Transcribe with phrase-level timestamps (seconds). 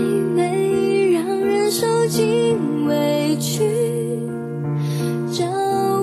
[0.00, 3.62] 没让人受尽委屈，
[5.32, 5.44] 找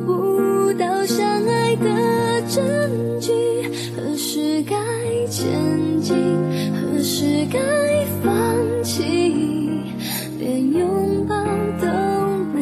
[0.00, 3.32] 不到相爱的证据。
[3.96, 4.76] 何时该
[5.26, 6.14] 前进？
[6.74, 7.58] 何时该
[8.22, 9.02] 放弃？
[10.38, 11.34] 连拥抱
[11.80, 11.86] 都
[12.52, 12.60] 没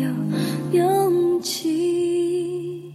[0.00, 0.08] 有
[0.72, 2.92] 勇气。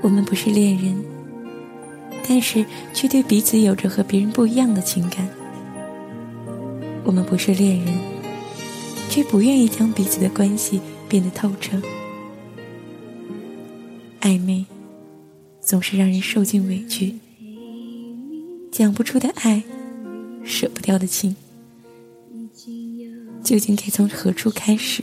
[0.00, 0.94] 我们不是恋人，
[2.28, 5.26] 但是却对彼此有着和别人不一样的情感。
[7.02, 7.98] 我们不是恋人，
[9.08, 11.80] 却不愿意将彼此的关系变得透彻。
[14.20, 14.66] 暧昧
[15.60, 17.14] 总是让人受尽委屈，
[18.70, 19.62] 讲不出的爱，
[20.44, 21.34] 舍不掉的情，
[23.42, 25.02] 究竟该从何处开始？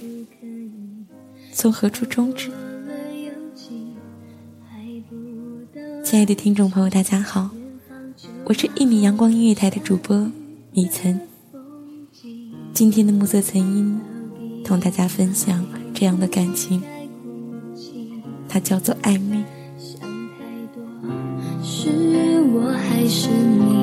[1.52, 2.52] 从何处终止？
[6.16, 7.50] 亲爱的听众朋友，大家好，
[8.46, 10.32] 我是一米阳光音乐台的主播
[10.72, 11.20] 米岑。
[12.74, 14.00] 今天的暮色曾音，
[14.64, 16.82] 同大家分享这样的感情，
[18.48, 19.44] 它叫做暧昧。
[21.62, 21.90] 是
[22.44, 23.75] 我还是你？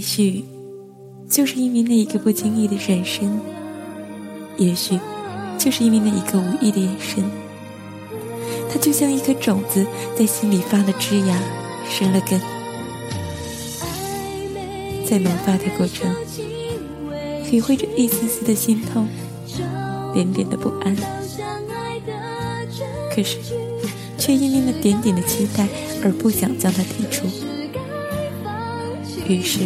[0.00, 0.42] 也许，
[1.28, 3.38] 就是因为那一个不经意的转身，
[4.56, 4.98] 也许，
[5.58, 7.22] 就是因为那一个无意的眼神，
[8.72, 11.38] 它就像一颗种子，在心里发了枝芽，
[11.86, 12.40] 生了根。
[15.04, 16.10] 在萌发的过程，
[17.44, 19.06] 体会着一丝丝的心痛，
[20.14, 20.96] 点点的不安。
[23.14, 23.36] 可是，
[24.16, 25.68] 却因为那点点的期待
[26.02, 27.26] 而不想将它剔除。
[29.28, 29.60] 于是，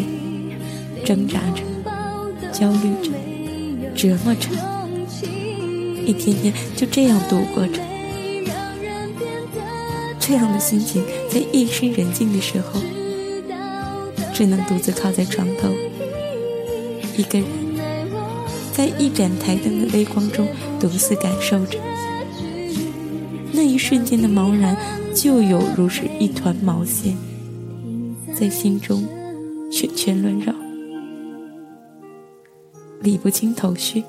[1.05, 1.63] 挣扎着，
[2.51, 3.11] 焦虑着，
[3.95, 4.49] 折磨着，
[6.07, 7.81] 一天天就这样度过着。
[10.19, 12.81] 这样的心情，在夜深人静的时候，
[14.33, 15.69] 只能独自靠在床头，
[17.19, 17.49] 一个人，
[18.73, 20.49] 在一盏台灯的微光中，
[20.81, 21.79] 独自感受着
[23.53, 24.75] 那一瞬间的茫然，
[25.15, 27.15] 就有如是一团毛线，
[28.35, 29.07] 在心中。
[29.73, 30.55] 圈圈乱绕，
[33.05, 34.03] 理不清头绪，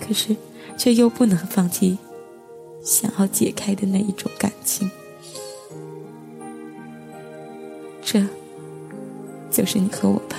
[0.00, 0.34] 可是
[0.78, 1.98] 却又不能放弃
[2.80, 4.88] 想要解开的那一种感情。
[8.00, 8.24] 这，
[9.50, 10.36] 就是你和我吧。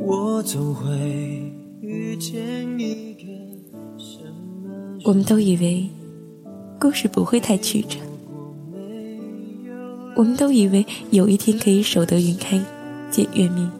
[0.00, 2.34] 我总会遇见
[2.78, 3.22] 一个
[3.98, 4.18] 什
[4.62, 5.88] 么我们都以为
[6.80, 7.98] 故事不会太曲折，
[10.14, 12.60] 我们都以为有一天可以守得云开
[13.10, 13.70] 见月明。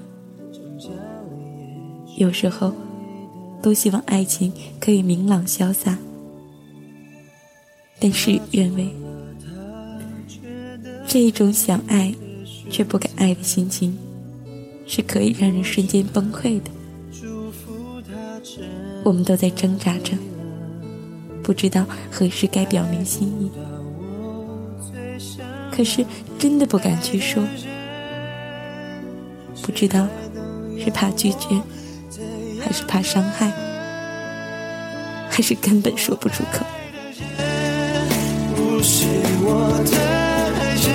[2.16, 2.72] 有时候，
[3.60, 5.98] 都希望爱情可以明朗潇洒。
[8.00, 8.88] 但事与愿违，
[11.06, 12.14] 这一种想爱
[12.70, 13.96] 却不敢爱的心情，
[14.86, 16.70] 是可以让人瞬间崩溃的。
[19.04, 20.16] 我们都在挣扎着，
[21.42, 23.50] 不知道何时该表明心意，
[25.70, 26.04] 可是
[26.38, 27.42] 真的不敢去说，
[29.62, 30.06] 不知道
[30.78, 31.60] 是怕拒绝，
[32.60, 33.52] 还是怕伤害。
[35.30, 36.64] 还是根本说不出口。
[38.54, 39.04] 不是
[39.42, 39.98] 我的
[40.54, 40.86] 爱人，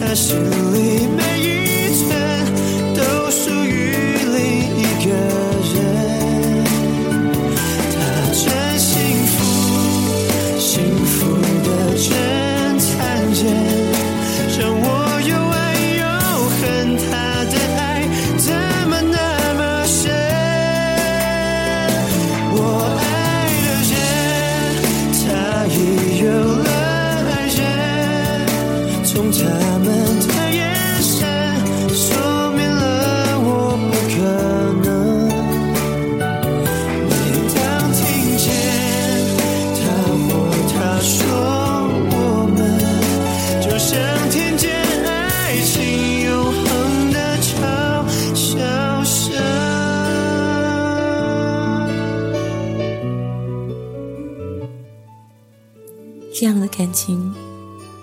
[0.00, 0.36] 他心
[0.74, 1.06] 里
[56.78, 57.34] 感情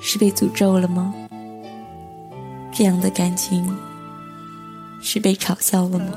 [0.01, 1.15] 是被诅咒了吗？
[2.73, 3.73] 这样的感情
[5.01, 6.07] 是被嘲笑了吗？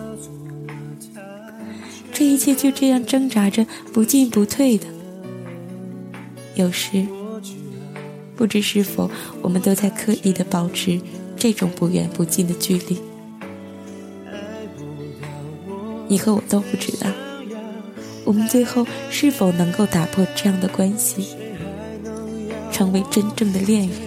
[2.13, 4.89] 这一切就这样挣扎着不进不退的。
[6.57, 7.07] 有时，
[8.35, 9.09] 不知是否
[9.41, 11.01] 我们都在刻意的保持
[11.37, 13.01] 这种不远不近的距离。
[16.09, 17.09] 你和我都不知道，
[18.25, 21.37] 我们最后是否能够打破这样的关系，
[22.79, 23.99] 成为真正的恋人。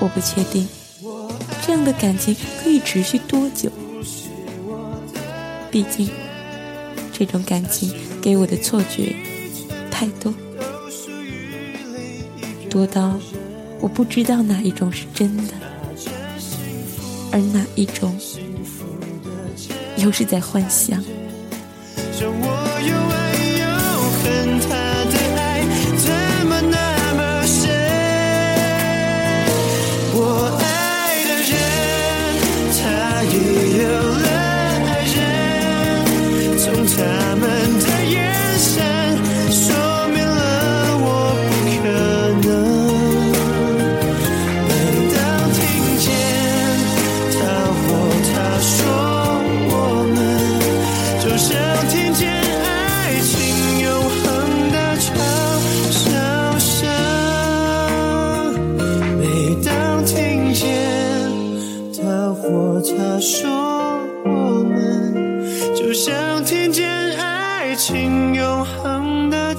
[0.00, 0.66] 我不确定，
[1.64, 3.70] 这样的感情可以持续多久。
[5.70, 6.10] 毕竟，
[7.12, 9.14] 这种感情给我的错觉
[9.92, 10.34] 太多，
[12.68, 13.16] 多到
[13.80, 15.54] 我不知道哪一种是真的，
[17.30, 18.12] 而哪一种
[19.98, 21.00] 又是在幻想。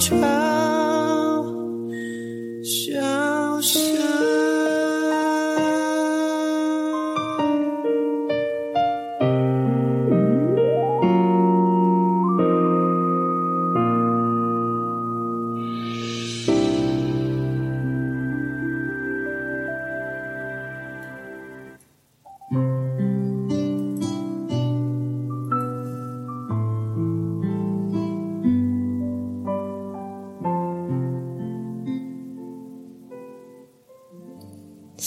[0.08, 0.65] try.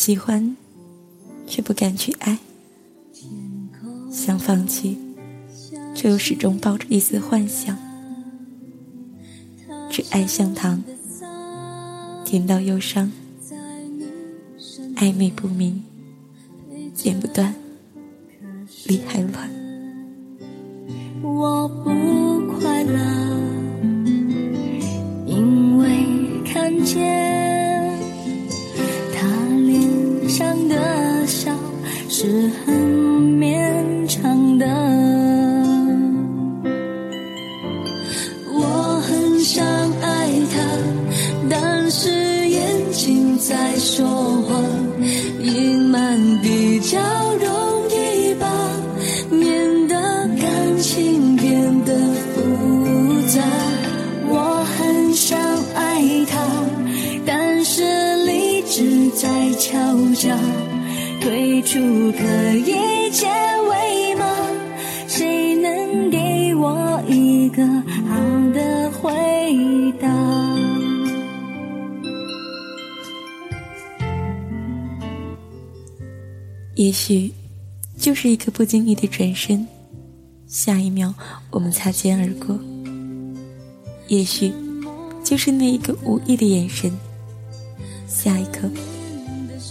[0.08, 0.56] 喜欢，
[1.46, 2.38] 却不敢去爱；
[4.10, 4.96] 想放弃，
[5.94, 7.76] 却又始终抱着一丝幻想。
[9.90, 10.82] 只爱向糖，
[12.24, 13.12] 甜到忧伤，
[14.96, 15.84] 暧昧不明，
[16.94, 17.54] 剪不断，
[18.86, 19.57] 理还乱。
[43.08, 44.62] 心在说谎，
[45.40, 46.98] 隐瞒比较
[47.40, 48.46] 容易吧，
[49.30, 49.94] 免得
[50.38, 51.94] 感情变得
[52.34, 53.40] 复杂。
[54.28, 55.40] 我很想
[55.74, 56.36] 爱他，
[57.24, 57.82] 但是
[58.26, 59.26] 理智在
[59.58, 59.78] 敲
[60.12, 60.36] 诈，
[61.22, 61.78] 退出
[62.12, 63.26] 可以结
[63.70, 64.26] 尾吗？
[65.06, 67.64] 谁能给我一个
[68.06, 68.20] 好
[68.52, 69.10] 的回
[69.98, 70.17] 答？
[76.78, 77.32] 也许，
[77.96, 79.66] 就是一个不经意的转身，
[80.46, 81.12] 下一秒
[81.50, 82.56] 我们擦肩而过；
[84.06, 84.52] 也许，
[85.24, 86.96] 就是那一个无意的眼神，
[88.06, 88.70] 下一刻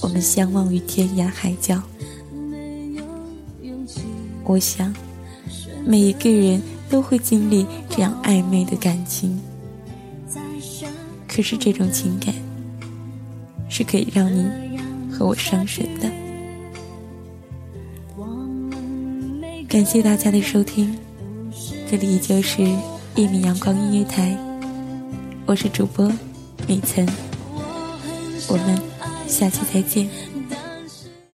[0.01, 1.81] 我们相望于天涯海角。
[4.43, 4.93] 我想，
[5.85, 9.39] 每一个人都会经历这样暧昧的感情。
[11.25, 12.35] 可是这种情感
[13.69, 14.45] 是可以让你
[15.09, 16.26] 和我伤神的。
[19.77, 20.97] 感谢大家的收听，
[21.87, 22.63] 这里依旧是
[23.13, 24.35] 一米阳光音乐台，
[25.45, 26.11] 我是主播
[26.65, 27.07] 米岑，
[28.47, 28.81] 我们
[29.27, 30.09] 下期再见。